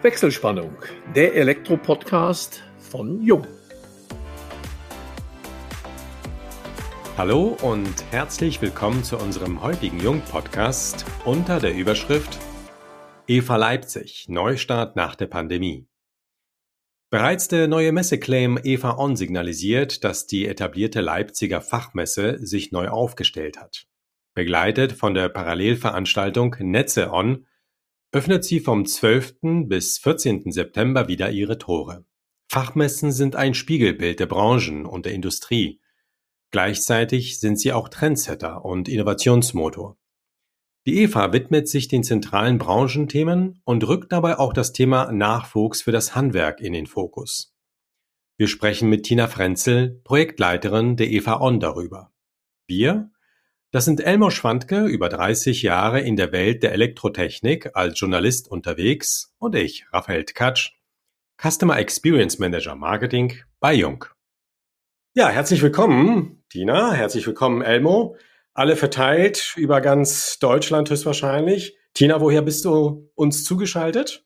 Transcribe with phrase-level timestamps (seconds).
[0.00, 0.76] Wechselspannung,
[1.16, 3.44] der Elektro-Podcast von Jung.
[7.16, 12.38] Hallo und herzlich willkommen zu unserem heutigen Jung-Podcast unter der Überschrift
[13.26, 15.88] EVA Leipzig, Neustart nach der Pandemie.
[17.10, 23.58] Bereits der neue Messeclaim EVA On signalisiert, dass die etablierte Leipziger Fachmesse sich neu aufgestellt
[23.58, 23.88] hat.
[24.34, 27.47] Begleitet von der Parallelveranstaltung Netze On
[28.10, 29.66] öffnet sie vom 12.
[29.66, 30.50] bis 14.
[30.50, 32.06] September wieder ihre Tore.
[32.50, 35.80] Fachmessen sind ein Spiegelbild der Branchen und der Industrie.
[36.50, 39.98] Gleichzeitig sind sie auch Trendsetter und Innovationsmotor.
[40.86, 45.92] Die EFA widmet sich den zentralen Branchenthemen und rückt dabei auch das Thema Nachwuchs für
[45.92, 47.54] das Handwerk in den Fokus.
[48.38, 52.10] Wir sprechen mit Tina Frenzel, Projektleiterin der EFA On darüber.
[52.66, 53.10] Wir,
[53.70, 59.34] das sind Elmar Schwandke, über 30 Jahre in der Welt der Elektrotechnik als Journalist unterwegs
[59.38, 60.72] und ich, Raphael Tkatsch,
[61.40, 64.06] Customer Experience Manager Marketing bei Jung.
[65.14, 68.16] Ja, herzlich willkommen, Tina, herzlich willkommen, Elmo.
[68.54, 71.76] Alle verteilt über ganz Deutschland höchstwahrscheinlich.
[71.92, 74.24] Tina, woher bist du uns zugeschaltet?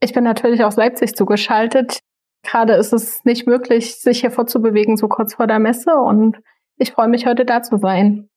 [0.00, 1.98] Ich bin natürlich aus Leipzig zugeschaltet.
[2.42, 6.38] Gerade ist es nicht möglich, sich hier vorzubewegen, so kurz vor der Messe und
[6.76, 8.30] ich freue mich, heute da zu sein.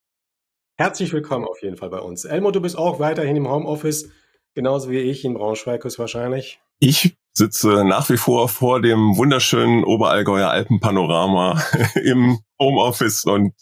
[0.81, 2.25] Herzlich willkommen auf jeden Fall bei uns.
[2.25, 4.09] Elmo, du bist auch weiterhin im Homeoffice,
[4.55, 6.59] genauso wie ich in Braunschweig wahrscheinlich.
[6.79, 11.63] Ich sitze nach wie vor vor dem wunderschönen Oberallgäuer Alpenpanorama
[12.03, 13.53] im Homeoffice und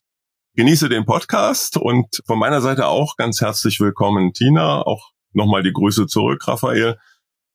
[0.56, 4.84] genieße den Podcast und von meiner Seite auch ganz herzlich willkommen, Tina.
[4.84, 7.00] Auch nochmal die Grüße zurück, Raphael.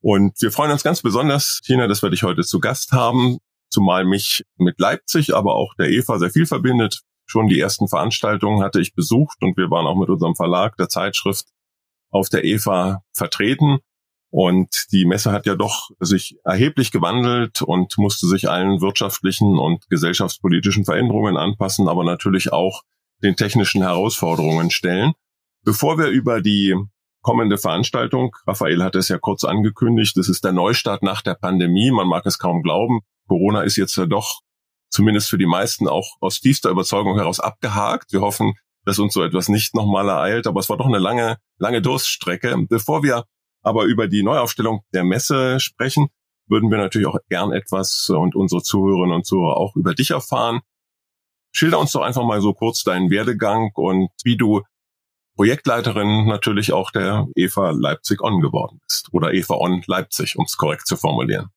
[0.02, 3.38] Und wir freuen uns ganz besonders, Tina, dass wir dich heute zu Gast haben,
[3.70, 8.62] zumal mich mit Leipzig, aber auch der Eva sehr viel verbindet schon die ersten Veranstaltungen
[8.62, 11.46] hatte ich besucht und wir waren auch mit unserem Verlag der Zeitschrift
[12.10, 13.78] auf der EVA vertreten.
[14.30, 19.88] Und die Messe hat ja doch sich erheblich gewandelt und musste sich allen wirtschaftlichen und
[19.90, 22.82] gesellschaftspolitischen Veränderungen anpassen, aber natürlich auch
[23.22, 25.12] den technischen Herausforderungen stellen.
[25.64, 26.74] Bevor wir über die
[27.22, 31.90] kommende Veranstaltung, Raphael hat es ja kurz angekündigt, das ist der Neustart nach der Pandemie.
[31.90, 33.00] Man mag es kaum glauben.
[33.28, 34.40] Corona ist jetzt ja doch
[34.94, 38.12] zumindest für die meisten auch aus tiefster Überzeugung heraus abgehakt.
[38.12, 41.36] Wir hoffen, dass uns so etwas nicht nochmal ereilt, aber es war doch eine lange,
[41.58, 42.56] lange Durststrecke.
[42.68, 43.24] Bevor wir
[43.62, 46.08] aber über die Neuaufstellung der Messe sprechen,
[46.46, 50.60] würden wir natürlich auch gern etwas und unsere Zuhörerinnen und Zuhörer auch über dich erfahren.
[51.52, 54.62] Schilder uns doch einfach mal so kurz deinen Werdegang und wie du
[55.36, 60.56] Projektleiterin natürlich auch der EVA Leipzig On geworden bist oder EVA On Leipzig, um es
[60.56, 61.48] korrekt zu formulieren.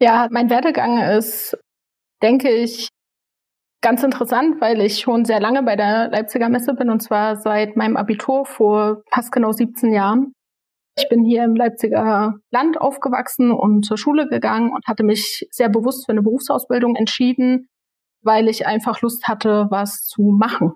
[0.00, 1.56] Ja, mein Werdegang ist
[2.22, 2.88] denke ich,
[3.82, 7.76] ganz interessant, weil ich schon sehr lange bei der Leipziger Messe bin und zwar seit
[7.76, 10.32] meinem Abitur vor fast genau 17 Jahren.
[10.98, 15.68] Ich bin hier im Leipziger Land aufgewachsen und zur Schule gegangen und hatte mich sehr
[15.68, 17.68] bewusst für eine Berufsausbildung entschieden,
[18.22, 20.72] weil ich einfach Lust hatte, was zu machen.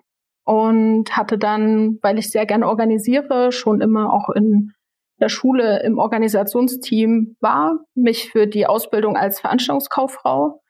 [0.46, 4.72] Und hatte dann, weil ich sehr gerne organisiere, schon immer auch in
[5.20, 10.60] der Schule im Organisationsteam war, mich für die Ausbildung als Veranstaltungskauffrau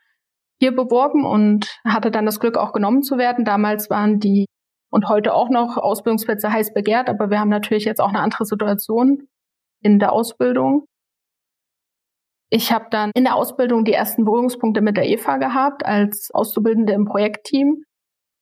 [0.60, 3.44] hier beworben und hatte dann das Glück auch genommen zu werden.
[3.44, 4.47] Damals waren die
[4.91, 8.44] und heute auch noch Ausbildungsplätze heiß begehrt, aber wir haben natürlich jetzt auch eine andere
[8.44, 9.26] Situation
[9.82, 10.87] in der Ausbildung.
[12.50, 16.93] Ich habe dann in der Ausbildung die ersten Berührungspunkte mit der EFA gehabt als Auszubildende
[16.93, 17.82] im Projektteam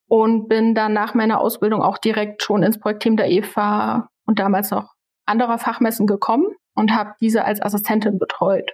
[0.08, 4.70] und bin dann nach meiner Ausbildung auch direkt schon ins Projektteam der EFA und damals
[4.70, 4.92] noch
[5.24, 8.72] anderer Fachmessen gekommen und habe diese als Assistentin betreut.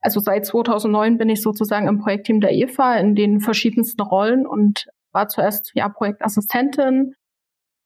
[0.00, 4.86] Also seit 2009 bin ich sozusagen im Projektteam der EFA in den verschiedensten Rollen und
[5.12, 7.14] war zuerst ja Projektassistentin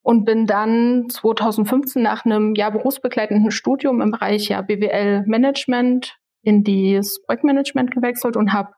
[0.03, 6.65] und bin dann 2015 nach einem Jahr berufsbegleitenden Studium im Bereich ja BWL Management in
[6.65, 8.73] das Projektmanagement gewechselt und habe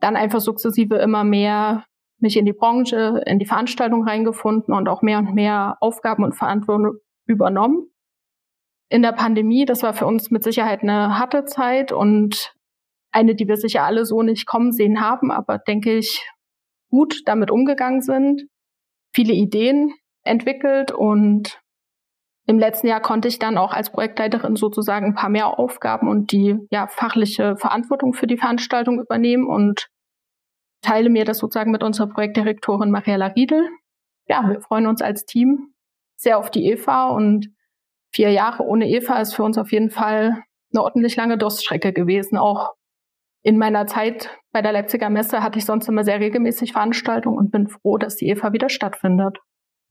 [0.00, 1.84] dann einfach sukzessive immer mehr
[2.18, 6.34] mich in die Branche, in die Veranstaltung reingefunden und auch mehr und mehr Aufgaben und
[6.34, 6.94] Verantwortung
[7.26, 7.90] übernommen.
[8.88, 12.55] In der Pandemie, das war für uns mit Sicherheit eine harte Zeit und
[13.12, 16.26] eine, die wir sicher alle so nicht kommen sehen haben, aber denke ich,
[16.90, 18.42] gut damit umgegangen sind,
[19.14, 19.94] viele Ideen
[20.24, 21.60] entwickelt und
[22.48, 26.30] im letzten Jahr konnte ich dann auch als Projektleiterin sozusagen ein paar mehr Aufgaben und
[26.30, 29.88] die ja fachliche Verantwortung für die Veranstaltung übernehmen und
[30.80, 33.68] teile mir das sozusagen mit unserer Projektdirektorin Mariella Riedel.
[34.28, 35.74] Ja, wir freuen uns als Team
[36.16, 37.48] sehr auf die EVA und
[38.12, 40.42] vier Jahre ohne EVA ist für uns auf jeden Fall
[40.72, 42.74] eine ordentlich lange Durststrecke gewesen, auch
[43.46, 47.52] in meiner Zeit bei der Leipziger Messe hatte ich sonst immer sehr regelmäßig Veranstaltungen und
[47.52, 49.38] bin froh, dass die EVA wieder stattfindet.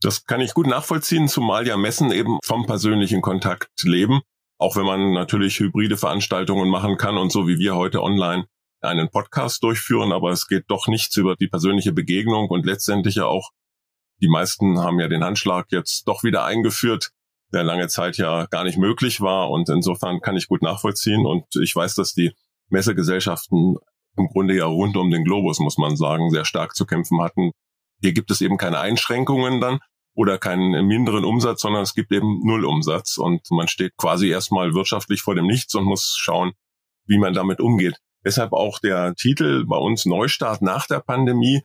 [0.02, 4.20] Das kann ich gut nachvollziehen, zumal ja Messen eben vom persönlichen Kontakt leben.
[4.58, 8.46] Auch wenn man natürlich hybride Veranstaltungen machen kann und so wie wir heute online
[8.82, 13.26] einen Podcast durchführen, aber es geht doch nichts über die persönliche Begegnung und letztendlich ja
[13.26, 13.52] auch,
[14.22, 17.12] die meisten haben ja den Handschlag jetzt doch wieder eingeführt,
[17.54, 21.46] der lange Zeit ja gar nicht möglich war und insofern kann ich gut nachvollziehen und
[21.56, 22.34] ich weiß, dass die
[22.70, 23.78] Messegesellschaften
[24.18, 27.52] im Grunde ja rund um den Globus, muss man sagen, sehr stark zu kämpfen hatten.
[28.02, 29.80] Hier gibt es eben keine Einschränkungen dann
[30.16, 34.74] oder keinen minderen Umsatz, sondern es gibt eben Null Umsatz und man steht quasi erstmal
[34.74, 36.54] wirtschaftlich vor dem Nichts und muss schauen,
[37.06, 37.98] wie man damit umgeht.
[38.24, 41.62] Deshalb auch der Titel bei uns Neustart nach der Pandemie.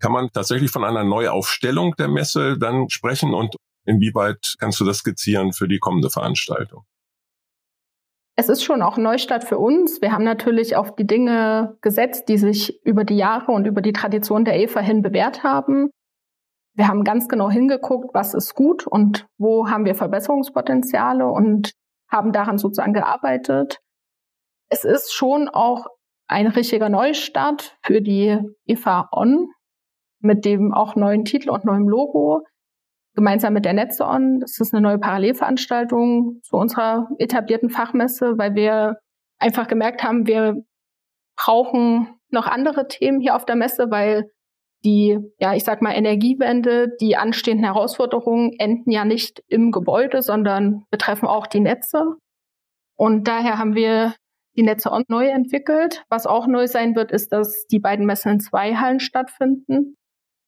[0.00, 3.56] Kann man tatsächlich von einer Neuaufstellung der Messe dann sprechen und
[3.86, 6.84] inwieweit kannst du das skizzieren für die kommende Veranstaltung?
[8.38, 10.02] Es ist schon auch Neustart für uns.
[10.02, 13.94] Wir haben natürlich auf die Dinge gesetzt, die sich über die Jahre und über die
[13.94, 15.88] Tradition der EVA hin bewährt haben.
[16.74, 21.72] Wir haben ganz genau hingeguckt, was ist gut und wo haben wir Verbesserungspotenziale und
[22.10, 23.78] haben daran sozusagen gearbeitet.
[24.68, 25.86] Es ist schon auch
[26.28, 29.48] ein richtiger Neustart für die EVA On
[30.20, 32.42] mit dem auch neuen Titel und neuem Logo.
[33.16, 34.40] Gemeinsam mit der Netze On.
[34.40, 38.98] Das ist eine neue Parallelveranstaltung zu unserer etablierten Fachmesse, weil wir
[39.38, 40.62] einfach gemerkt haben, wir
[41.36, 44.30] brauchen noch andere Themen hier auf der Messe, weil
[44.84, 50.84] die, ja, ich sag mal, Energiewende, die anstehenden Herausforderungen enden ja nicht im Gebäude, sondern
[50.90, 52.16] betreffen auch die Netze.
[52.96, 54.14] Und daher haben wir
[54.56, 56.04] die Netze neu entwickelt.
[56.08, 59.95] Was auch neu sein wird, ist, dass die beiden Messen in zwei Hallen stattfinden.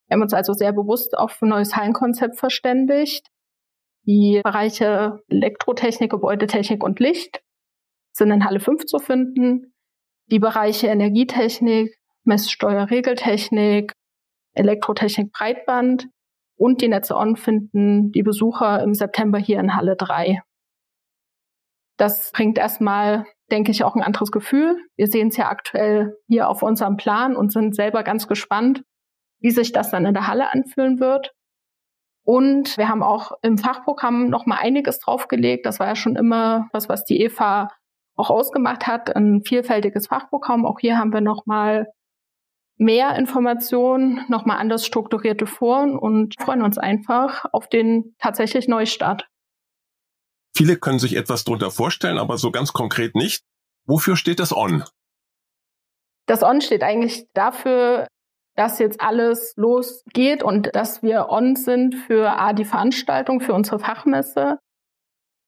[0.09, 3.29] Wir haben uns also sehr bewusst auf ein neues Hallenkonzept verständigt.
[4.07, 7.43] Die Bereiche Elektrotechnik, Gebäudetechnik und Licht
[8.13, 9.75] sind in Halle 5 zu finden.
[10.31, 11.95] Die Bereiche Energietechnik,
[12.25, 13.93] Messsteuer, Regeltechnik,
[14.55, 16.09] Elektrotechnik, Breitband
[16.57, 20.41] und die Netze On finden die Besucher im September hier in Halle 3.
[21.99, 24.79] Das bringt erstmal, denke ich, auch ein anderes Gefühl.
[24.97, 28.83] Wir sehen es ja aktuell hier auf unserem Plan und sind selber ganz gespannt,
[29.41, 31.33] wie sich das dann in der Halle anfühlen wird.
[32.25, 35.65] Und wir haben auch im Fachprogramm noch mal einiges draufgelegt.
[35.65, 37.69] Das war ja schon immer was, was die EVA
[38.17, 40.67] auch ausgemacht hat, ein vielfältiges Fachprogramm.
[40.67, 41.87] Auch hier haben wir noch mal
[42.77, 49.29] mehr Informationen, noch mal anders strukturierte Foren und freuen uns einfach auf den tatsächlich Neustart.
[50.57, 53.45] Viele können sich etwas darunter vorstellen, aber so ganz konkret nicht.
[53.87, 54.85] Wofür steht das On?
[56.27, 58.07] Das On steht eigentlich dafür,
[58.59, 63.79] dass jetzt alles losgeht und dass wir on sind für A, die Veranstaltung, für unsere
[63.79, 64.59] Fachmesse.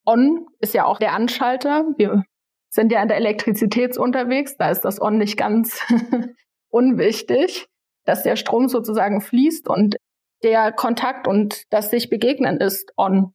[0.06, 1.86] On ist ja auch der Anschalter.
[1.96, 2.22] Wir
[2.68, 4.56] sind ja in der Elektrizität unterwegs.
[4.56, 5.84] Da ist das On nicht ganz
[6.70, 7.66] unwichtig,
[8.04, 9.96] dass der Strom sozusagen fließt und
[10.44, 13.34] der Kontakt und das sich begegnen ist on.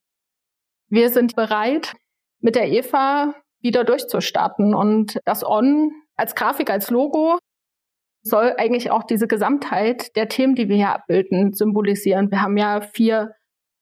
[0.87, 1.95] Wir sind bereit,
[2.39, 7.39] mit der EVA wieder durchzustarten und das On als Grafik, als Logo
[8.25, 12.31] soll eigentlich auch diese Gesamtheit der Themen, die wir hier abbilden, symbolisieren.
[12.31, 13.35] Wir haben ja vier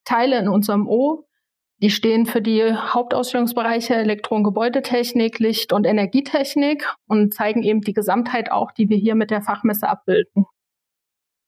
[0.04, 1.25] Teile in unserem O.
[1.81, 7.94] Die stehen für die Hauptausstellungsbereiche Elektro- und Gebäudetechnik, Licht- und Energietechnik und zeigen eben die
[7.94, 10.46] Gesamtheit auch, die wir hier mit der Fachmesse abbilden.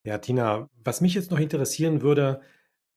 [0.06, 2.42] Ja, Tina, was mich jetzt noch interessieren würde,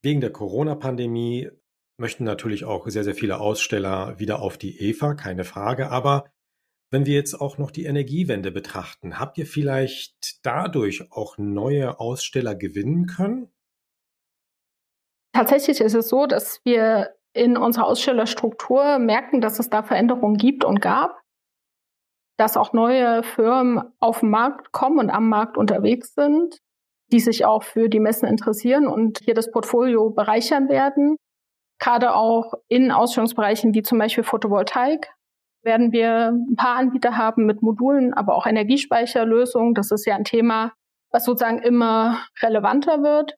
[0.03, 1.51] wegen der Corona-Pandemie
[1.97, 5.91] möchten natürlich auch sehr, sehr viele Aussteller wieder auf die EVA, keine Frage.
[5.91, 6.31] Aber
[6.91, 12.55] wenn wir jetzt auch noch die Energiewende betrachten, habt ihr vielleicht dadurch auch neue Aussteller
[12.55, 13.51] gewinnen können?
[15.33, 20.65] Tatsächlich ist es so, dass wir in unserer Ausstellerstruktur merken, dass es da Veränderungen gibt
[20.65, 21.21] und gab,
[22.39, 26.59] dass auch neue Firmen auf den Markt kommen und am Markt unterwegs sind,
[27.13, 31.17] die sich auch für die Messen interessieren und hier das Portfolio bereichern werden
[31.79, 35.11] gerade auch in Ausstellungsbereichen wie zum Beispiel Photovoltaik
[35.69, 39.75] werden wir ein paar Anbieter haben mit Modulen, aber auch Energiespeicherlösungen.
[39.75, 40.73] Das ist ja ein Thema,
[41.13, 43.35] was sozusagen immer relevanter wird.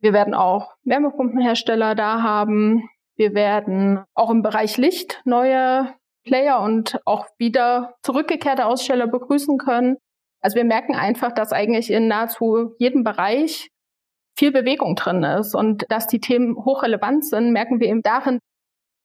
[0.00, 2.88] Wir werden auch Wärmepumpenhersteller da haben.
[3.14, 9.98] Wir werden auch im Bereich Licht neue Player und auch wieder zurückgekehrte Aussteller begrüßen können.
[10.40, 13.68] Also wir merken einfach, dass eigentlich in nahezu jedem Bereich
[14.36, 18.38] viel Bewegung drin ist und dass die Themen hochrelevant sind, merken wir eben darin,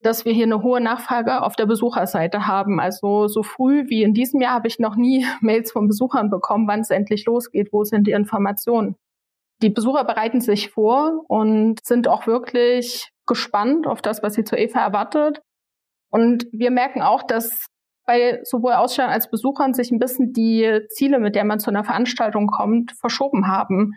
[0.08, 2.80] dass wir hier eine hohe Nachfrage auf der Besucherseite haben.
[2.80, 6.68] Also so früh wie in diesem Jahr habe ich noch nie Mails von Besuchern bekommen,
[6.68, 8.96] wann es endlich losgeht, wo sind die Informationen.
[9.62, 14.58] Die Besucher bereiten sich vor und sind auch wirklich gespannt auf das, was sie zur
[14.58, 15.42] EVA erwartet.
[16.10, 17.66] Und wir merken auch, dass
[18.06, 21.84] bei sowohl Ausstellern als Besuchern sich ein bisschen die Ziele, mit der man zu einer
[21.84, 23.96] Veranstaltung kommt, verschoben haben.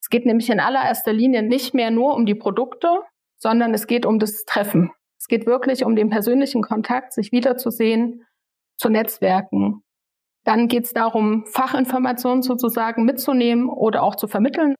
[0.00, 2.88] Es geht nämlich in allererster Linie nicht mehr nur um die Produkte,
[3.36, 4.90] sondern es geht um das Treffen.
[5.20, 8.24] Es geht wirklich um den persönlichen Kontakt, sich wiederzusehen,
[8.78, 9.82] zu Netzwerken.
[10.44, 14.74] Dann geht es darum, Fachinformationen sozusagen mitzunehmen oder auch zu vermitteln.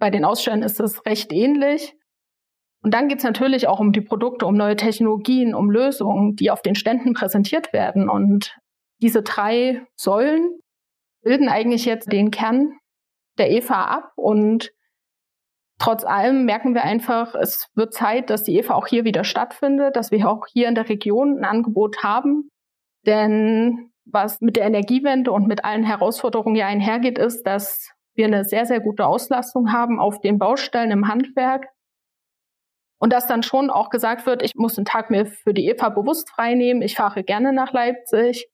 [0.00, 1.94] Bei den Ausstellern ist es recht ähnlich.
[2.82, 6.50] Und dann geht es natürlich auch um die Produkte, um neue Technologien, um Lösungen, die
[6.50, 8.08] auf den Ständen präsentiert werden.
[8.08, 8.56] Und
[9.00, 10.58] diese drei Säulen
[11.22, 12.72] bilden eigentlich jetzt den Kern
[13.38, 14.12] der EVA ab.
[14.16, 14.72] Und
[15.78, 19.96] trotz allem merken wir einfach, es wird Zeit, dass die EVA auch hier wieder stattfindet,
[19.96, 22.50] dass wir auch hier in der Region ein Angebot haben.
[23.06, 28.44] Denn was mit der Energiewende und mit allen Herausforderungen ja einhergeht, ist, dass wir eine
[28.44, 31.68] sehr, sehr gute Auslastung haben auf den Baustellen im Handwerk.
[33.00, 35.90] Und dass dann schon auch gesagt wird, ich muss einen Tag mir für die EVA
[35.90, 36.82] bewusst freinehmen.
[36.82, 38.48] Ich fahre gerne nach Leipzig.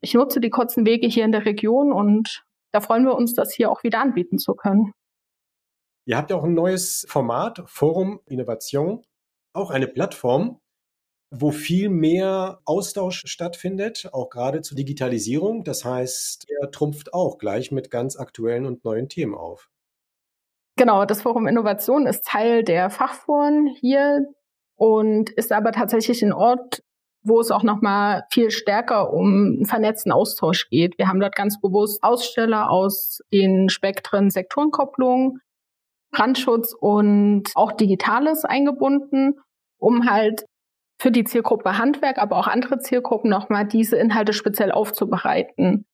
[0.00, 3.54] Ich nutze die kurzen Wege hier in der Region und da freuen wir uns, das
[3.54, 4.92] hier auch wieder anbieten zu können.
[6.04, 9.04] Ihr habt ja auch ein neues Format, Forum Innovation,
[9.52, 10.60] auch eine Plattform,
[11.30, 15.64] wo viel mehr Austausch stattfindet, auch gerade zur Digitalisierung.
[15.64, 19.70] Das heißt, er trumpft auch gleich mit ganz aktuellen und neuen Themen auf.
[20.76, 24.26] Genau, das Forum Innovation ist Teil der Fachforen hier
[24.76, 26.82] und ist aber tatsächlich ein Ort,
[27.22, 30.98] wo es auch nochmal viel stärker um vernetzten Austausch geht.
[30.98, 35.38] Wir haben dort ganz bewusst Aussteller aus den Spektren Sektorenkopplung,
[36.12, 39.34] Brandschutz und auch Digitales eingebunden,
[39.78, 40.44] um halt
[41.00, 45.84] für die Zielgruppe Handwerk, aber auch andere Zielgruppen nochmal diese Inhalte speziell aufzubereiten.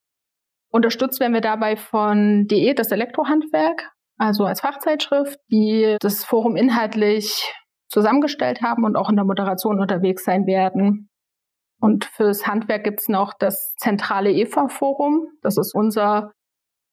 [0.70, 7.54] Unterstützt werden wir dabei von DE, das Elektrohandwerk, also als Fachzeitschrift, die das Forum inhaltlich
[7.88, 11.08] zusammengestellt haben und auch in der Moderation unterwegs sein werden.
[11.80, 15.26] Und fürs Handwerk gibt's noch das zentrale EVA-Forum.
[15.42, 16.32] Das ist unser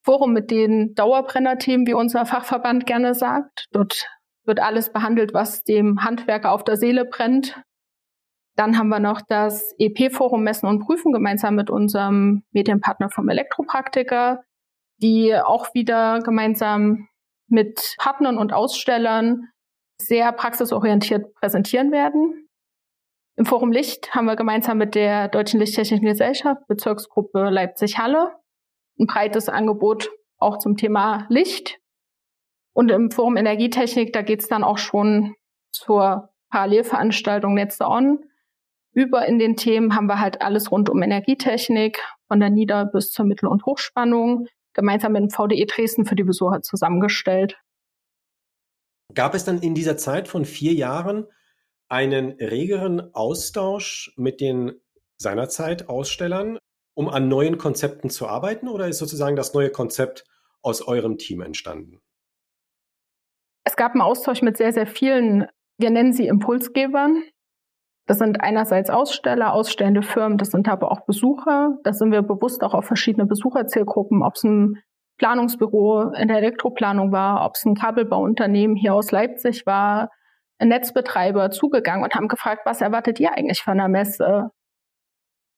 [0.06, 3.66] Forum mit den Dauerbrenner-Themen, wie unser Fachverband gerne sagt.
[3.72, 4.08] Dort
[4.46, 7.60] wird alles behandelt, was dem Handwerker auf der Seele brennt.
[8.56, 14.44] Dann haben wir noch das EP-Forum Messen und Prüfen gemeinsam mit unserem Medienpartner vom Elektropraktiker,
[15.02, 17.08] die auch wieder gemeinsam
[17.48, 19.50] mit Partnern und Ausstellern
[20.00, 22.48] sehr praxisorientiert präsentieren werden.
[23.38, 28.32] Im Forum Licht haben wir gemeinsam mit der Deutschen Lichttechnischen Gesellschaft, Bezirksgruppe Leipzig-Halle,
[29.00, 31.80] ein breites Angebot auch zum Thema Licht.
[32.74, 35.36] Und im Forum Energietechnik, da geht es dann auch schon
[35.72, 38.20] zur Parallelveranstaltung Netze On,
[38.96, 43.12] über in den Themen haben wir halt alles rund um Energietechnik, von der Nieder- bis
[43.12, 47.60] zur Mittel- und Hochspannung, gemeinsam mit dem VDE Dresden für die Besucher zusammengestellt.
[49.14, 51.28] Gab es dann in dieser Zeit von vier Jahren
[51.90, 54.74] einen regeren Austausch mit den
[55.18, 56.58] seinerzeit Ausstellern,
[56.96, 60.26] um an neuen Konzepten zu arbeiten, oder ist sozusagen das neue Konzept
[60.64, 62.02] aus eurem Team entstanden?
[63.64, 65.48] Es gab einen Austausch mit sehr, sehr vielen,
[65.78, 67.24] wir nennen sie Impulsgebern,
[68.08, 71.78] das sind einerseits Aussteller, ausstellende Firmen, das sind aber auch Besucher.
[71.84, 74.82] Da sind wir bewusst auch auf verschiedene Besucherzielgruppen, ob es ein
[75.18, 80.12] Planungsbüro in der Elektroplanung war, ob es ein Kabelbauunternehmen hier aus Leipzig war,
[80.60, 84.52] ein Netzbetreiber zugegangen und haben gefragt, was erwartet ihr eigentlich von der Messe?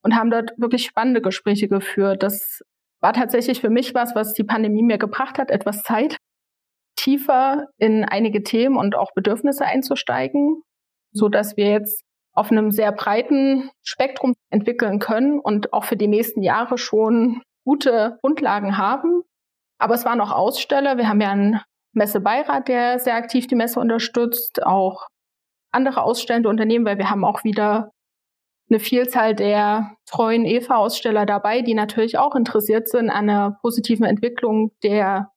[0.07, 2.23] Und haben dort wirklich spannende Gespräche geführt.
[2.23, 2.61] Das
[3.01, 6.15] war tatsächlich für mich was, was die Pandemie mir gebracht hat, etwas Zeit,
[6.95, 10.61] tiefer in einige Themen und auch Bedürfnisse einzusteigen,
[11.11, 16.07] so dass wir jetzt auf einem sehr breiten Spektrum entwickeln können und auch für die
[16.07, 19.23] nächsten Jahre schon gute Grundlagen haben.
[19.77, 20.97] Aber es waren auch Aussteller.
[20.97, 21.59] Wir haben ja einen
[21.91, 25.07] Messebeirat, der sehr aktiv die Messe unterstützt, auch
[25.73, 27.91] andere ausstellende Unternehmen, weil wir haben auch wieder
[28.69, 34.71] eine Vielzahl der treuen EVA-Aussteller dabei, die natürlich auch interessiert sind an einer positiven Entwicklung
[34.83, 35.31] der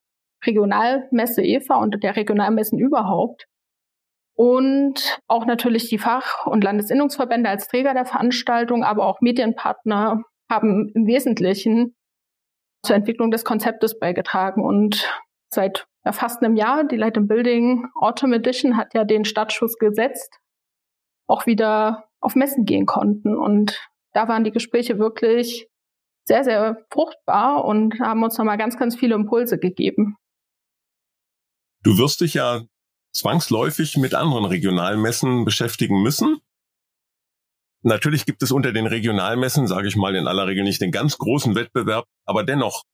[0.44, 3.46] Regionalmesse EVA und der Regionalmessen überhaupt.
[4.34, 10.90] Und auch natürlich die Fach- und Landesinnungsverbände als Träger der Veranstaltung, aber auch Medienpartner haben
[10.94, 11.94] im Wesentlichen
[12.82, 14.64] zur Entwicklung des Konzeptes beigetragen.
[14.64, 15.08] Und
[15.52, 20.40] seit fast einem Jahr, die Light in Building Autumn Edition hat ja den Startschuss gesetzt,
[21.28, 23.36] auch wieder auf Messen gehen konnten.
[23.36, 23.78] Und
[24.12, 25.68] da waren die Gespräche wirklich
[26.24, 30.16] sehr, sehr fruchtbar und haben uns nochmal ganz, ganz viele Impulse gegeben.
[31.82, 32.62] Du wirst dich ja
[33.12, 36.38] zwangsläufig mit anderen Regionalmessen beschäftigen müssen.
[37.82, 41.16] Natürlich gibt es unter den Regionalmessen, sage ich mal, in aller Regel nicht den ganz
[41.16, 42.84] großen Wettbewerb, aber dennoch,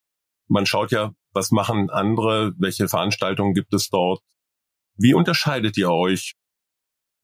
[0.49, 4.21] man schaut ja, was machen andere, welche Veranstaltungen gibt es dort.
[4.97, 6.35] Wie unterscheidet ihr euch?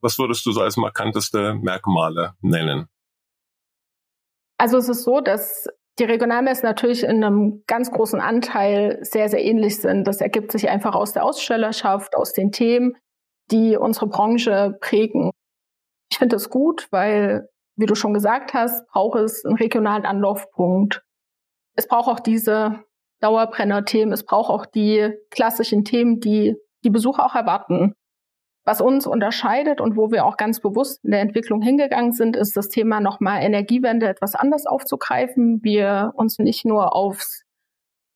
[0.03, 2.89] Was würdest du so als markanteste Merkmale nennen?
[4.59, 5.69] Also es ist so, dass
[5.99, 10.05] die Regionalmessen natürlich in einem ganz großen Anteil sehr, sehr ähnlich sind.
[10.05, 12.97] Das ergibt sich einfach aus der Ausstellerschaft, aus den Themen,
[13.51, 15.31] die unsere Branche prägen.
[16.11, 21.03] Ich finde das gut, weil, wie du schon gesagt hast, braucht es einen regionalen Anlaufpunkt.
[21.75, 22.81] Es braucht auch diese
[23.21, 27.95] Dauerbrenner-Themen, es braucht auch die klassischen Themen, die die Besucher auch erwarten.
[28.65, 32.57] Was uns unterscheidet und wo wir auch ganz bewusst in der Entwicklung hingegangen sind, ist
[32.57, 35.61] das Thema nochmal Energiewende etwas anders aufzugreifen.
[35.63, 37.43] Wir uns nicht nur aufs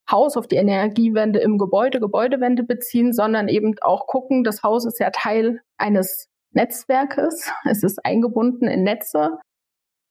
[0.09, 5.00] Haus, auf die Energiewende im Gebäude, Gebäudewende beziehen, sondern eben auch gucken, das Haus ist
[5.00, 7.50] ja Teil eines Netzwerkes.
[7.65, 9.38] Es ist eingebunden in Netze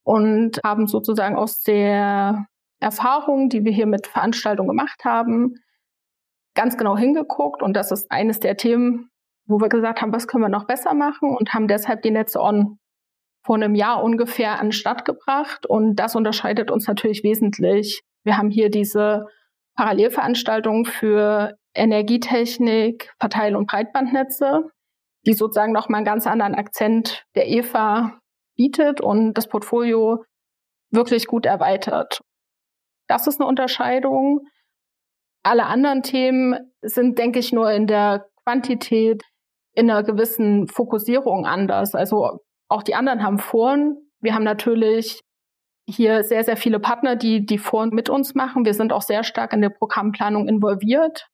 [0.04, 2.46] und haben sozusagen aus der
[2.78, 5.54] Erfahrung, die wir hier mit Veranstaltungen gemacht haben,
[6.54, 7.62] ganz genau hingeguckt.
[7.62, 9.10] Und das ist eines der Themen,
[9.46, 12.40] wo wir gesagt haben, was können wir noch besser machen und haben deshalb die Netze
[12.40, 12.78] on
[13.44, 15.66] vor einem Jahr ungefähr an den Start gebracht.
[15.66, 18.02] Und das unterscheidet uns natürlich wesentlich.
[18.24, 19.26] Wir haben hier diese
[19.76, 24.64] Parallelveranstaltung für Energietechnik, Verteil- und Breitbandnetze,
[25.26, 28.18] die sozusagen nochmal einen ganz anderen Akzent der EVA
[28.56, 30.24] bietet und das Portfolio
[30.90, 32.20] wirklich gut erweitert.
[33.06, 34.40] Das ist eine Unterscheidung.
[35.44, 39.22] Alle anderen Themen sind, denke ich, nur in der Quantität
[39.76, 41.94] in einer gewissen Fokussierung anders.
[41.94, 43.96] Also auch die anderen haben Foren.
[44.20, 45.20] Wir haben natürlich
[45.88, 48.64] hier sehr, sehr viele Partner, die die Foren mit uns machen.
[48.64, 51.28] Wir sind auch sehr stark in der Programmplanung involviert.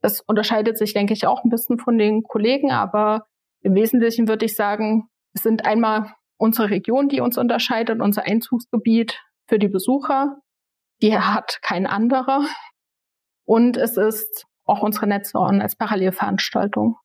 [0.00, 3.26] Das unterscheidet sich, denke ich, auch ein bisschen von den Kollegen, aber
[3.62, 9.20] im Wesentlichen würde ich sagen, es sind einmal unsere Region, die uns unterscheidet, unser Einzugsgebiet
[9.48, 10.36] für die Besucher.
[11.02, 12.46] Die hat kein anderer.
[13.44, 16.96] Und es ist auch unsere Netzorn als Parallelveranstaltung.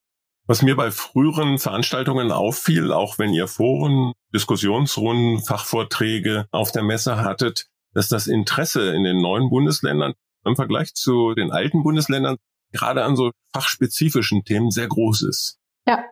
[0.50, 7.18] Was mir bei früheren Veranstaltungen auffiel, auch wenn ihr Foren, Diskussionsrunden, Fachvorträge auf der Messe
[7.18, 12.38] hattet, dass das Interesse in den neuen Bundesländern im Vergleich zu den alten Bundesländern
[12.72, 15.60] gerade an so fachspezifischen Themen sehr groß ist.
[15.88, 16.04] Ja.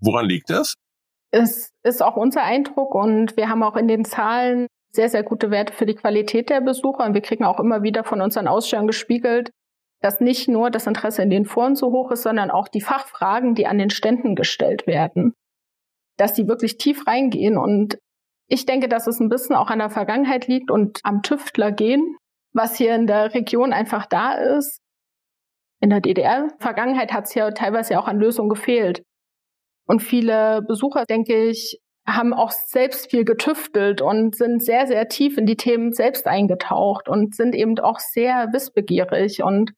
[0.00, 0.72] Woran liegt das?
[1.30, 5.50] Es ist auch unser Eindruck und wir haben auch in den Zahlen sehr, sehr gute
[5.50, 8.86] Werte für die Qualität der Besucher und wir kriegen auch immer wieder von unseren Ausstellern
[8.86, 9.50] gespiegelt,
[10.00, 13.54] dass nicht nur das Interesse in den Foren so hoch ist, sondern auch die Fachfragen,
[13.54, 15.34] die an den Ständen gestellt werden,
[16.16, 17.56] dass die wirklich tief reingehen.
[17.58, 17.98] Und
[18.48, 22.16] ich denke, dass es ein bisschen auch an der Vergangenheit liegt und am Tüftler gehen,
[22.52, 24.80] was hier in der Region einfach da ist.
[25.80, 29.02] In der DDR-Vergangenheit hat es ja teilweise auch an Lösungen gefehlt.
[29.86, 35.36] Und viele Besucher, denke ich, haben auch selbst viel getüftelt und sind sehr, sehr tief
[35.38, 39.42] in die Themen selbst eingetaucht und sind eben auch sehr wissbegierig.
[39.42, 39.72] Und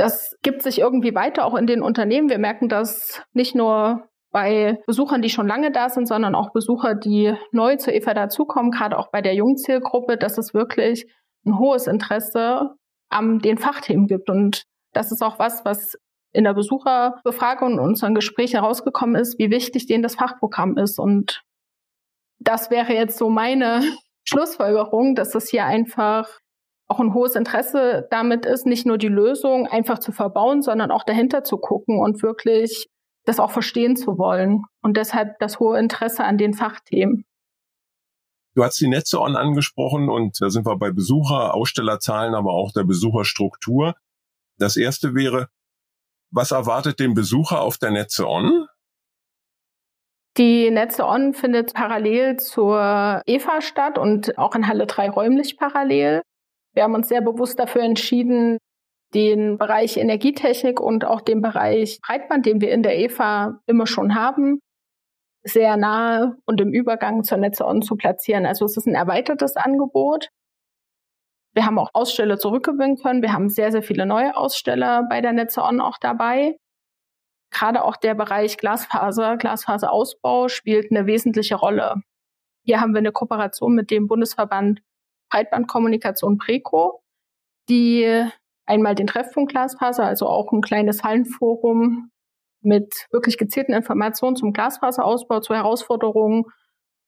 [0.00, 2.30] das gibt sich irgendwie weiter auch in den Unternehmen.
[2.30, 6.94] Wir merken das nicht nur bei Besuchern, die schon lange da sind, sondern auch Besucher,
[6.94, 11.04] die neu zur EVA dazukommen, gerade auch bei der Jungzielgruppe, dass es wirklich
[11.44, 12.70] ein hohes Interesse
[13.10, 14.30] an den Fachthemen gibt.
[14.30, 15.96] Und das ist auch was, was
[16.32, 20.98] in der Besucherbefragung und unseren Gespräch herausgekommen ist, wie wichtig denen das Fachprogramm ist.
[20.98, 21.42] Und
[22.38, 23.82] das wäre jetzt so meine
[24.24, 26.26] Schlussfolgerung, dass es hier einfach
[26.90, 31.04] auch ein hohes Interesse damit ist, nicht nur die Lösung einfach zu verbauen, sondern auch
[31.04, 32.88] dahinter zu gucken und wirklich
[33.24, 34.62] das auch verstehen zu wollen.
[34.82, 37.24] Und deshalb das hohe Interesse an den Fachthemen.
[38.54, 42.72] Du hast die Netze on angesprochen und da sind wir bei Besucher, Ausstellerzahlen, aber auch
[42.72, 43.94] der Besucherstruktur.
[44.58, 45.48] Das erste wäre,
[46.32, 48.66] was erwartet den Besucher auf der Netze on?
[50.36, 56.22] Die Netze On findet parallel zur EFA statt und auch in Halle 3 räumlich parallel.
[56.74, 58.58] Wir haben uns sehr bewusst dafür entschieden,
[59.14, 64.14] den Bereich Energietechnik und auch den Bereich Breitband, den wir in der EFA immer schon
[64.14, 64.60] haben,
[65.42, 68.46] sehr nahe und im Übergang zur Netze On zu platzieren.
[68.46, 70.28] Also es ist ein erweitertes Angebot.
[71.52, 73.22] Wir haben auch Aussteller zurückgewinnen können.
[73.22, 76.56] Wir haben sehr, sehr viele neue Aussteller bei der Netze On auch dabei.
[77.52, 81.96] Gerade auch der Bereich Glasfaser, Glasfaserausbau spielt eine wesentliche Rolle.
[82.64, 84.82] Hier haben wir eine Kooperation mit dem Bundesverband
[85.30, 87.02] Breitbandkommunikation Preco,
[87.68, 88.26] die
[88.66, 92.10] einmal den Treffpunkt Glasfaser, also auch ein kleines Hallenforum
[92.62, 96.44] mit wirklich gezielten Informationen zum Glasfaserausbau, zu Herausforderungen,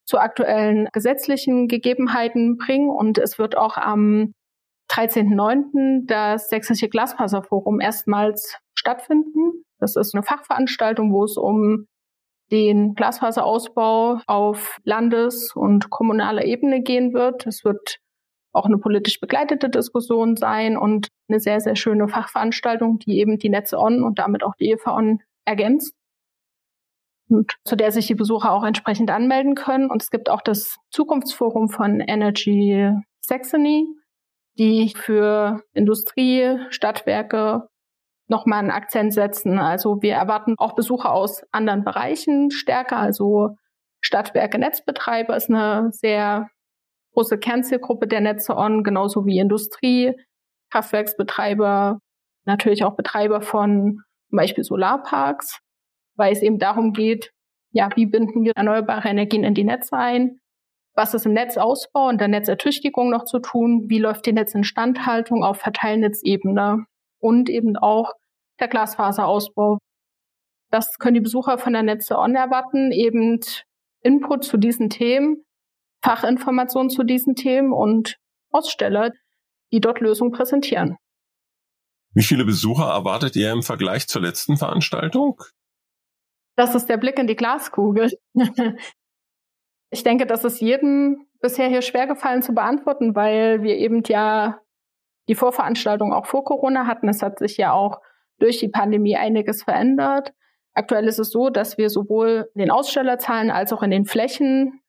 [0.05, 2.91] zu aktuellen gesetzlichen Gegebenheiten bringen.
[2.91, 4.35] Und es wird auch am
[4.91, 6.07] 13.09.
[6.07, 9.65] das Sächsische Glasfaserforum erstmals stattfinden.
[9.79, 11.87] Das ist eine Fachveranstaltung, wo es um
[12.51, 17.47] den Glasfaserausbau auf Landes- und kommunaler Ebene gehen wird.
[17.47, 17.99] Es wird
[18.53, 23.49] auch eine politisch begleitete Diskussion sein und eine sehr, sehr schöne Fachveranstaltung, die eben die
[23.49, 25.95] Netze On und damit auch die EFA On ergänzt.
[27.29, 29.91] Und zu der sich die Besucher auch entsprechend anmelden können.
[29.91, 33.87] Und es gibt auch das Zukunftsforum von Energy Saxony,
[34.59, 37.69] die für Industrie, Stadtwerke
[38.29, 39.59] nochmal einen Akzent setzen.
[39.59, 43.57] Also wir erwarten auch Besucher aus anderen Bereichen stärker, also
[44.01, 46.51] Stadtwerke Netzbetreiber ist eine sehr
[47.15, 50.15] große Kernzielgruppe der Netze on, genauso wie Industrie,
[50.71, 51.99] Kraftwerksbetreiber,
[52.45, 55.61] natürlich auch Betreiber von zum Beispiel Solarparks,
[56.17, 57.33] weil es eben darum geht,
[57.71, 60.41] ja, wie binden wir erneuerbare Energien in die Netze ein?
[60.95, 63.89] Was ist im Netzausbau und der Netzertüchtigung noch zu tun?
[63.89, 66.85] Wie läuft die Netzinstandhaltung auf Verteilnetzebene?
[67.19, 68.13] Und eben auch
[68.61, 69.79] der Glasfaserausbau.
[70.71, 73.41] Das können die Besucher von der Netze On erwarten, eben
[74.03, 75.45] Input zu diesen Themen,
[76.03, 78.17] Fachinformationen zu diesen Themen und
[78.51, 79.13] Aussteller,
[79.73, 80.97] die dort Lösungen präsentieren.
[82.15, 85.41] Wie viele Besucher erwartet ihr im Vergleich zur letzten Veranstaltung?
[86.57, 88.13] Das ist der Blick in die Glaskugel.
[89.91, 94.61] ich denke, das ist jedem bisher hier schwer gefallen zu beantworten, weil wir eben ja
[95.29, 97.09] die Vorveranstaltung auch vor Corona hatten.
[97.09, 98.01] Es hat sich ja auch
[98.39, 100.35] durch die Pandemie einiges verändert.
[100.75, 104.82] Aktuell ist es so, dass wir sowohl in den Ausstellerzahlen als auch in den Flächen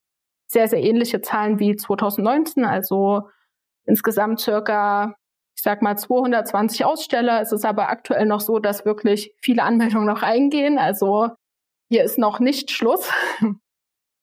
[0.53, 3.23] sehr, sehr ähnliche Zahlen wie 2019, also
[3.85, 5.15] insgesamt circa,
[5.55, 7.41] ich sag mal 220 Aussteller.
[7.41, 10.77] Es ist aber aktuell noch so, dass wirklich viele Anmeldungen noch eingehen.
[10.77, 11.29] Also
[11.89, 13.11] hier ist noch nicht Schluss.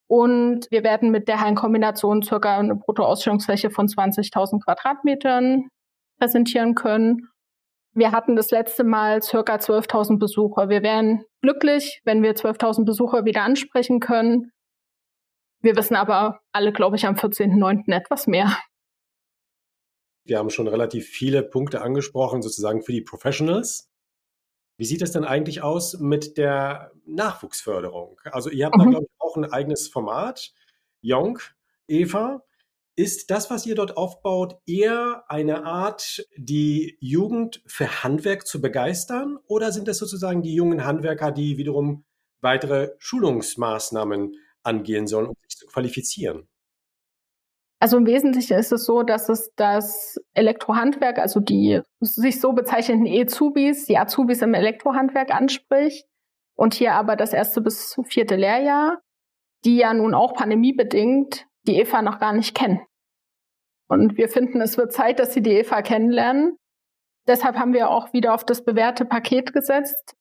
[0.09, 5.69] Und wir werden mit der Hallenkombination circa eine Bruttoausstellungsfläche von 20.000 Quadratmetern
[6.19, 7.29] präsentieren können.
[7.93, 10.69] Wir hatten das letzte Mal circa 12.000 Besucher.
[10.69, 14.51] Wir wären glücklich, wenn wir 12.000 Besucher wieder ansprechen können.
[15.63, 17.95] Wir wissen aber alle, glaube ich, am 14.09.
[17.95, 18.57] etwas mehr.
[20.25, 23.91] Wir haben schon relativ viele Punkte angesprochen, sozusagen für die Professionals.
[24.77, 28.19] Wie sieht es denn eigentlich aus mit der Nachwuchsförderung?
[28.25, 28.85] Also ihr habt mhm.
[28.85, 30.53] da, glaube ich, auch ein eigenes Format.
[31.03, 31.55] Jonk,
[31.87, 32.43] Eva,
[32.97, 39.39] ist das, was ihr dort aufbaut, eher eine Art, die Jugend für Handwerk zu begeistern?
[39.47, 42.05] Oder sind das sozusagen die jungen Handwerker, die wiederum
[42.41, 46.49] weitere Schulungsmaßnahmen angehen sollen, um sich zu qualifizieren?
[47.83, 53.07] Also im Wesentlichen ist es so, dass es das Elektrohandwerk, also die sich so bezeichneten
[53.07, 56.07] E-Zubis, die Azubis im Elektrohandwerk anspricht
[56.57, 59.01] und hier aber das erste bis vierte Lehrjahr,
[59.65, 62.81] die ja nun auch pandemiebedingt die Eva noch gar nicht kennen.
[63.89, 66.57] Und wir finden, es wird Zeit, dass sie die Eva kennenlernen.
[67.27, 70.17] Deshalb haben wir auch wieder auf das bewährte Paket gesetzt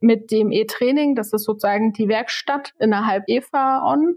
[0.00, 1.14] mit dem E-Training.
[1.14, 4.16] Das ist sozusagen die Werkstatt innerhalb Eva On.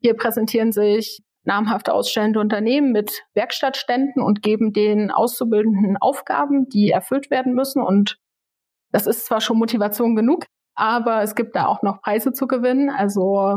[0.00, 7.30] Hier präsentieren sich namhafte ausstellende Unternehmen mit Werkstattständen und geben den Auszubildenden Aufgaben, die erfüllt
[7.30, 7.82] werden müssen.
[7.82, 8.18] Und
[8.90, 12.90] das ist zwar schon Motivation genug, aber es gibt da auch noch Preise zu gewinnen.
[12.90, 13.56] Also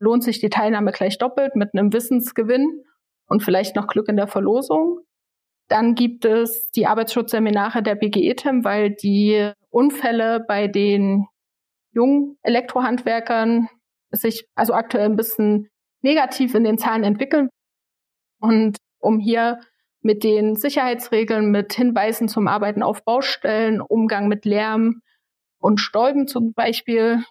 [0.00, 2.84] lohnt sich die Teilnahme gleich doppelt mit einem Wissensgewinn
[3.26, 5.00] und vielleicht noch Glück in der Verlosung.
[5.68, 11.26] Dann gibt es die Arbeitsschutzseminare der BGE-TEM, weil die Unfälle bei den
[11.92, 13.68] jungen Elektrohandwerkern
[14.10, 15.68] sich also aktuell ein bisschen
[16.02, 17.48] negativ in den Zahlen entwickeln.
[18.40, 19.60] Und um hier
[20.02, 25.02] mit den Sicherheitsregeln, mit Hinweisen zum Arbeiten auf Baustellen, Umgang mit Lärm
[25.58, 27.22] und Stäuben zum Beispiel,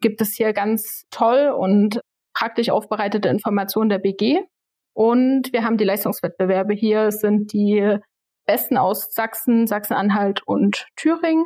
[0.00, 2.00] gibt es hier ganz toll und
[2.34, 4.42] praktisch aufbereitete Informationen der BG.
[4.94, 7.10] Und wir haben die Leistungswettbewerbe hier.
[7.12, 7.98] Sind die
[8.46, 11.44] Besten aus Sachsen, Sachsen-Anhalt und Thüringen,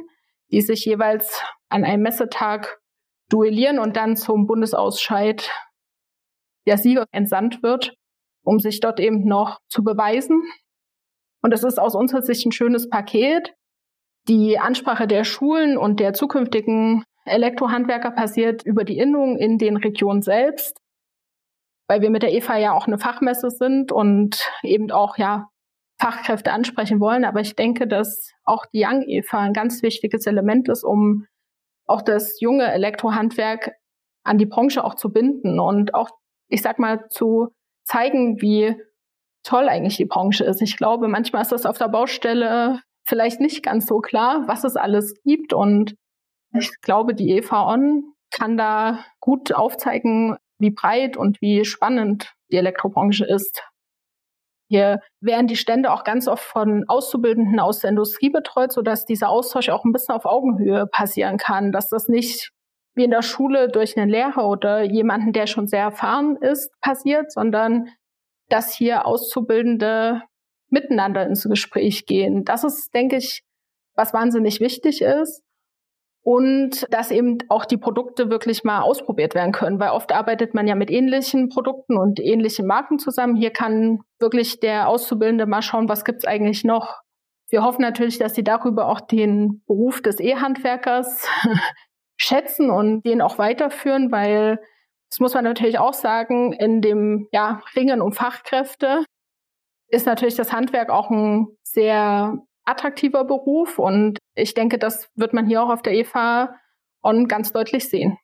[0.50, 2.80] die sich jeweils an einem Messetag
[3.28, 5.50] duellieren und dann zum Bundesausscheid
[6.66, 7.94] der Sieger entsandt wird,
[8.44, 10.42] um sich dort eben noch zu beweisen.
[11.42, 13.54] Und es ist aus unserer Sicht ein schönes Paket.
[14.28, 20.22] Die Ansprache der Schulen und der zukünftigen Elektrohandwerker passiert über die Innung in den Regionen
[20.22, 20.78] selbst,
[21.88, 25.48] weil wir mit der EFA ja auch eine Fachmesse sind und eben auch ja
[25.98, 27.24] Fachkräfte ansprechen wollen.
[27.24, 31.26] Aber ich denke, dass auch die Young EFA ein ganz wichtiges Element ist, um
[31.86, 33.72] auch das junge Elektrohandwerk
[34.24, 36.10] an die Branche auch zu binden und auch
[36.48, 37.48] ich sag mal, zu
[37.84, 38.76] zeigen, wie
[39.42, 40.62] toll eigentlich die Branche ist.
[40.62, 44.76] Ich glaube, manchmal ist das auf der Baustelle vielleicht nicht ganz so klar, was es
[44.76, 45.52] alles gibt.
[45.52, 45.94] Und
[46.52, 52.56] ich glaube, die EVA On kann da gut aufzeigen, wie breit und wie spannend die
[52.56, 53.62] Elektrobranche ist.
[54.68, 59.28] Hier werden die Stände auch ganz oft von Auszubildenden aus der Industrie betreut, sodass dieser
[59.28, 62.50] Austausch auch ein bisschen auf Augenhöhe passieren kann, dass das nicht
[62.94, 67.30] wie in der Schule durch einen Lehrer oder jemanden, der schon sehr erfahren ist, passiert,
[67.30, 67.90] sondern
[68.48, 70.22] dass hier Auszubildende
[70.68, 72.44] miteinander ins Gespräch gehen.
[72.44, 73.42] Das ist, denke ich,
[73.94, 75.42] was wahnsinnig wichtig ist.
[76.28, 80.66] Und dass eben auch die Produkte wirklich mal ausprobiert werden können, weil oft arbeitet man
[80.66, 83.36] ja mit ähnlichen Produkten und ähnlichen Marken zusammen.
[83.36, 86.96] Hier kann wirklich der Auszubildende mal schauen, was gibt's eigentlich noch.
[87.48, 91.28] Wir hoffen natürlich, dass sie darüber auch den Beruf des E-Handwerkers
[92.16, 94.58] schätzen und den auch weiterführen, weil
[95.10, 99.04] Das muss man natürlich auch sagen, in dem ja, Ringen um Fachkräfte
[99.90, 105.46] ist natürlich das Handwerk auch ein sehr attraktiver Beruf und ich denke, das wird man
[105.46, 106.54] hier auch auf der EFA
[107.02, 108.18] On ganz deutlich sehen.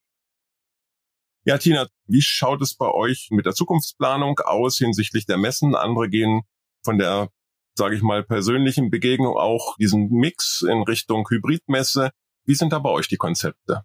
[1.44, 5.74] Ja, Tina, wie schaut es bei euch mit der Zukunftsplanung aus hinsichtlich der Messen?
[5.74, 6.42] Andere gehen
[6.84, 7.28] von der,
[7.76, 12.10] sage ich mal, persönlichen Begegnung auch diesen Mix in Richtung Hybridmesse.
[12.44, 13.82] Wie sind da bei euch die Konzepte?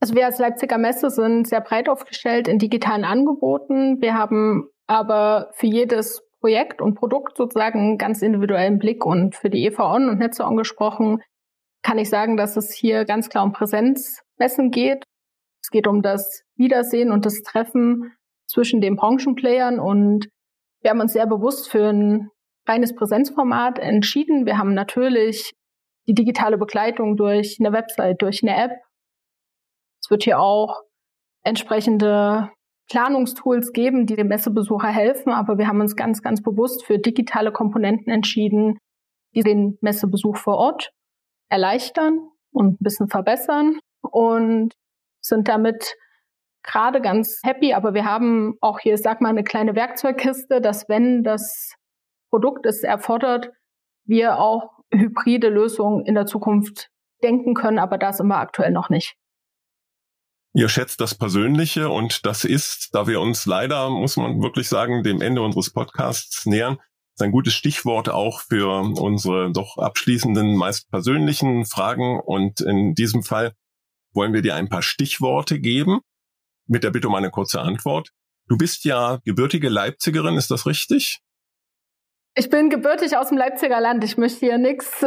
[0.00, 4.00] Also wir als Leipziger Messe sind sehr breit aufgestellt in digitalen Angeboten.
[4.00, 9.04] Wir haben aber für jedes Projekt und Produkt sozusagen ganz individuellen Blick.
[9.04, 11.22] Und für die EV On und Netze On gesprochen,
[11.82, 15.04] kann ich sagen, dass es hier ganz klar um Präsenzmessen geht.
[15.62, 18.12] Es geht um das Wiedersehen und das Treffen
[18.46, 20.28] zwischen den Branchenplayern und
[20.82, 22.30] wir haben uns sehr bewusst für ein
[22.66, 24.46] reines Präsenzformat entschieden.
[24.46, 25.52] Wir haben natürlich
[26.06, 28.72] die digitale Begleitung durch eine Website, durch eine App.
[30.02, 30.80] Es wird hier auch
[31.42, 32.50] entsprechende
[32.90, 37.52] Planungstools geben, die dem Messebesucher helfen, aber wir haben uns ganz, ganz bewusst für digitale
[37.52, 38.78] Komponenten entschieden,
[39.34, 40.90] die den Messebesuch vor Ort
[41.48, 42.18] erleichtern
[42.52, 44.74] und ein bisschen verbessern und
[45.20, 45.94] sind damit
[46.64, 47.74] gerade ganz happy.
[47.74, 51.74] Aber wir haben auch hier, sag mal, eine kleine Werkzeugkiste, dass wenn das
[52.30, 53.50] Produkt es erfordert,
[54.04, 56.88] wir auch hybride Lösungen in der Zukunft
[57.22, 59.14] denken können, aber das immer aktuell noch nicht.
[60.52, 65.04] Ihr schätzt das Persönliche und das ist, da wir uns leider, muss man wirklich sagen,
[65.04, 66.78] dem Ende unseres Podcasts nähern,
[67.14, 72.18] ist ein gutes Stichwort auch für unsere doch abschließenden, meist persönlichen Fragen.
[72.18, 73.54] Und in diesem Fall
[74.12, 76.00] wollen wir dir ein paar Stichworte geben,
[76.66, 78.10] mit der Bitte um eine kurze Antwort.
[78.48, 81.20] Du bist ja gebürtige Leipzigerin, ist das richtig?
[82.34, 84.02] Ich bin gebürtig aus dem Leipziger Land.
[84.02, 85.04] Ich möchte hier nichts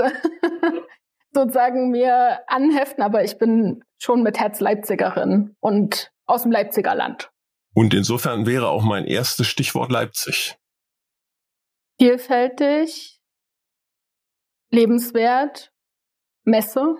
[1.34, 7.32] sozusagen mir anheften, aber ich bin schon mit Herz Leipzigerin und aus dem Leipziger Land.
[7.74, 10.58] Und insofern wäre auch mein erstes Stichwort Leipzig.
[12.00, 13.20] Vielfältig,
[14.70, 15.72] lebenswert,
[16.44, 16.98] Messe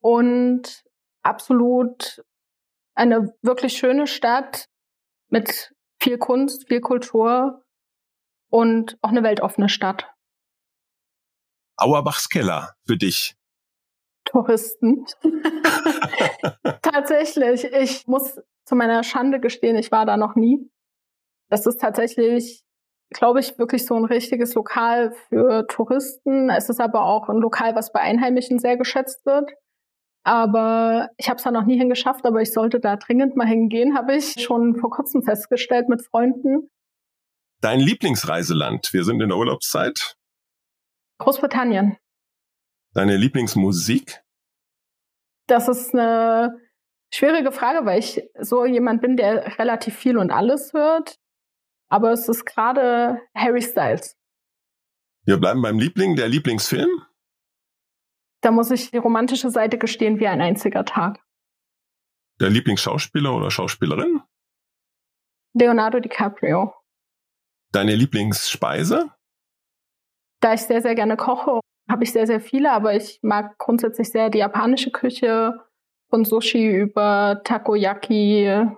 [0.00, 0.84] und
[1.22, 2.24] absolut
[2.94, 4.68] eine wirklich schöne Stadt
[5.28, 7.64] mit viel Kunst, viel Kultur
[8.50, 10.12] und auch eine weltoffene Stadt.
[11.76, 13.36] Auerbachs Keller für dich.
[14.34, 15.06] Touristen.
[16.82, 20.68] tatsächlich, ich muss zu meiner Schande gestehen, ich war da noch nie.
[21.50, 22.64] Das ist tatsächlich,
[23.10, 26.50] glaube ich, wirklich so ein richtiges Lokal für Touristen.
[26.50, 29.52] Es ist aber auch ein Lokal, was bei Einheimischen sehr geschätzt wird.
[30.24, 33.96] Aber ich habe es da noch nie hingeschafft, aber ich sollte da dringend mal hingehen,
[33.96, 36.70] habe ich schon vor kurzem festgestellt mit Freunden.
[37.60, 38.92] Dein Lieblingsreiseland?
[38.92, 40.16] Wir sind in der Urlaubszeit.
[41.18, 41.98] Großbritannien.
[42.94, 44.23] Deine Lieblingsmusik?
[45.46, 46.58] Das ist eine
[47.12, 51.18] schwierige Frage, weil ich so jemand bin, der relativ viel und alles hört.
[51.88, 54.16] Aber es ist gerade Harry Styles.
[55.24, 56.90] Wir bleiben beim Liebling, der Lieblingsfilm?
[58.40, 61.18] Da muss ich die romantische Seite gestehen wie ein einziger Tag.
[62.40, 64.22] Der Lieblingsschauspieler oder Schauspielerin?
[65.54, 66.74] Leonardo DiCaprio.
[67.72, 69.10] Deine Lieblingsspeise?
[70.40, 74.10] Da ich sehr, sehr gerne koche habe ich sehr, sehr viele, aber ich mag grundsätzlich
[74.10, 75.54] sehr die japanische Küche,
[76.14, 78.68] von Sushi über Takoyaki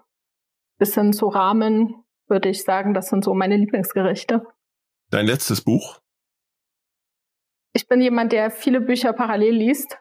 [0.79, 4.47] bis hin zu Ramen, würde ich sagen, das sind so meine Lieblingsgerichte.
[5.11, 6.01] Dein letztes Buch?
[7.75, 9.99] Ich bin jemand, der viele Bücher parallel liest.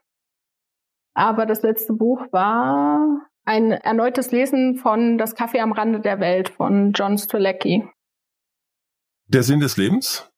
[1.14, 6.48] Aber das letzte Buch war ein erneutes Lesen von Das Kaffee am Rande der Welt
[6.48, 7.86] von John Strzelecki.
[9.28, 10.32] Der Sinn des Lebens?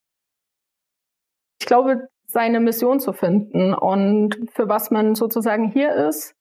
[1.60, 6.36] Ich glaube, seine Mission zu finden und für was man sozusagen hier ist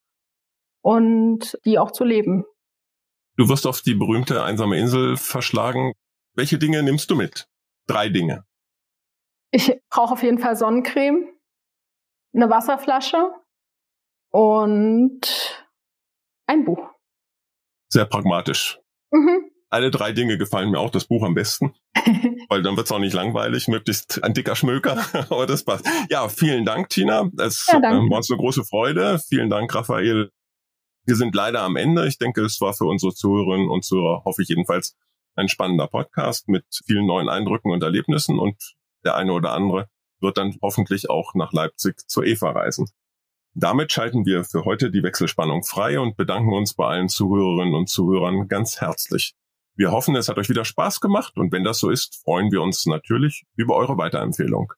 [0.83, 2.45] und die auch zu leben.
[3.39, 5.95] Du wirst auf die berühmte einsame Insel verschlagen.
[6.35, 7.49] Welche Dinge nimmst du mit?
[7.87, 8.45] Drei Dinge.
[9.53, 11.29] Ich brauche auf jeden Fall Sonnencreme,
[12.35, 13.31] eine Wasserflasche
[14.31, 15.67] und
[16.47, 16.91] ein Buch.
[17.89, 18.79] Sehr pragmatisch.
[19.13, 19.51] Mhm.
[19.69, 21.75] Alle drei Dinge gefallen mir auch, das Buch am besten.
[22.49, 25.87] weil dann wird es auch nicht langweilig, möglichst ein dicker Schmöker, aber das passt.
[26.11, 27.31] Ja, vielen Dank, Tina.
[27.39, 29.19] Es ja, ähm, war uns eine große Freude.
[29.19, 30.31] Vielen Dank, Raphael.
[31.05, 32.07] Wir sind leider am Ende.
[32.07, 34.97] Ich denke, es war für unsere Zuhörerinnen und Zuhörer, hoffe ich jedenfalls,
[35.37, 38.75] ein spannender Podcast mit vielen neuen Eindrücken und Erlebnissen und
[39.05, 39.89] der eine oder andere
[40.21, 42.89] wird dann hoffentlich auch nach Leipzig zur EVA reisen.
[43.53, 47.89] Damit schalten wir für heute die Wechselspannung frei und bedanken uns bei allen Zuhörerinnen und
[47.89, 49.35] Zuhörern ganz herzlich.
[49.77, 52.63] Wir hoffen, es hat euch wieder Spaß gemacht und wenn das so ist, freuen wir
[52.63, 54.73] uns natürlich über eure Weiterempfehlung.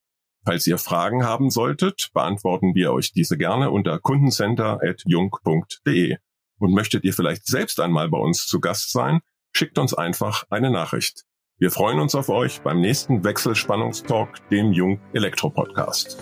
[0.44, 6.16] Falls ihr Fragen haben solltet, beantworten wir euch diese gerne unter kundencenter.jung.de.
[6.58, 9.20] Und möchtet ihr vielleicht selbst einmal bei uns zu Gast sein,
[9.52, 11.22] schickt uns einfach eine Nachricht.
[11.58, 16.18] Wir freuen uns auf euch beim nächsten Wechselspannungstalk, dem Jung Elektro Podcast.